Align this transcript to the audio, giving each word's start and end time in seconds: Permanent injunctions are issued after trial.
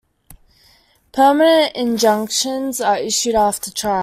Permanent 1.11 1.75
injunctions 1.75 2.81
are 2.81 2.97
issued 2.97 3.35
after 3.35 3.69
trial. 3.69 3.99